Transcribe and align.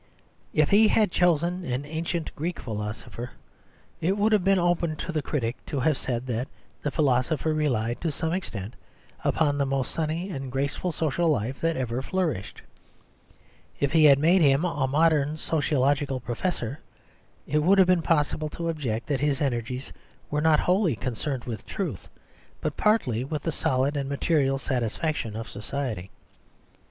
If 0.51 0.71
he 0.71 0.87
had 0.87 1.11
chosen 1.11 1.63
an 1.63 1.85
ancient 1.85 2.35
Greek 2.35 2.59
philosopher, 2.59 3.33
it 3.99 4.17
would 4.17 4.31
have 4.31 4.43
been 4.43 4.57
open 4.57 4.95
to 4.95 5.11
the 5.11 5.21
critic 5.21 5.63
to 5.67 5.79
have 5.81 5.95
said 5.95 6.25
that 6.25 6.47
that 6.81 6.95
philosopher 6.95 7.53
relied 7.53 8.01
to 8.01 8.11
some 8.11 8.33
extent 8.33 8.73
upon 9.23 9.59
the 9.59 9.65
most 9.67 9.91
sunny 9.91 10.31
and 10.31 10.51
graceful 10.51 10.91
social 10.91 11.29
life 11.29 11.61
that 11.61 11.77
ever 11.77 12.01
flourished. 12.01 12.63
If 13.79 13.91
he 13.91 14.05
had 14.05 14.17
made 14.17 14.41
him 14.41 14.65
a 14.65 14.87
modern 14.87 15.37
sociological 15.37 16.19
professor, 16.19 16.79
it 17.45 17.59
would 17.59 17.77
have 17.77 17.85
been 17.85 18.01
possible 18.01 18.49
to 18.49 18.69
object 18.69 19.05
that 19.05 19.19
his 19.19 19.39
energies 19.39 19.93
were 20.31 20.41
not 20.41 20.61
wholly 20.61 20.95
concerned 20.95 21.43
with 21.43 21.63
truth, 21.63 22.09
but 22.59 22.75
partly 22.75 23.23
with 23.23 23.43
the 23.43 23.51
solid 23.51 23.95
and 23.95 24.09
material 24.09 24.57
satisfaction 24.57 25.35
of 25.35 25.47
society. 25.47 26.09